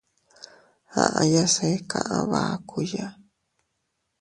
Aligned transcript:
Aʼayase 1.03 1.67
kaʼa 1.89 2.17
bakuya. 2.31 3.07